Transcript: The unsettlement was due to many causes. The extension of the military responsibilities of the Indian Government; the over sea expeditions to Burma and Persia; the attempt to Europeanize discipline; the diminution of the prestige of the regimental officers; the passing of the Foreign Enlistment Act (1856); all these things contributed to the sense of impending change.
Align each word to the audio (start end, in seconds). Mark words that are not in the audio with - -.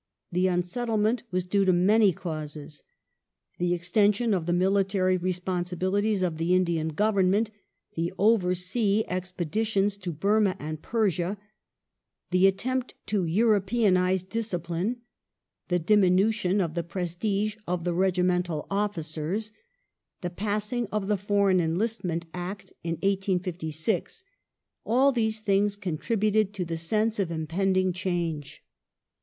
The 0.31 0.47
unsettlement 0.47 1.21
was 1.29 1.43
due 1.43 1.63
to 1.63 1.71
many 1.71 2.11
causes. 2.11 2.81
The 3.59 3.75
extension 3.75 4.33
of 4.33 4.47
the 4.47 4.51
military 4.51 5.15
responsibilities 5.15 6.23
of 6.23 6.39
the 6.39 6.55
Indian 6.55 6.87
Government; 6.87 7.51
the 7.93 8.11
over 8.17 8.55
sea 8.55 9.05
expeditions 9.07 9.97
to 9.97 10.11
Burma 10.11 10.55
and 10.57 10.81
Persia; 10.81 11.37
the 12.31 12.47
attempt 12.47 12.95
to 13.05 13.25
Europeanize 13.25 14.27
discipline; 14.27 15.01
the 15.67 15.77
diminution 15.77 16.61
of 16.61 16.73
the 16.73 16.81
prestige 16.83 17.55
of 17.67 17.83
the 17.83 17.93
regimental 17.93 18.65
officers; 18.71 19.51
the 20.21 20.31
passing 20.31 20.87
of 20.91 21.09
the 21.09 21.15
Foreign 21.17 21.59
Enlistment 21.61 22.25
Act 22.33 22.73
(1856); 22.83 24.23
all 24.83 25.11
these 25.11 25.41
things 25.41 25.75
contributed 25.75 26.55
to 26.55 26.65
the 26.65 26.75
sense 26.75 27.19
of 27.19 27.29
impending 27.29 27.93
change. 27.93 28.63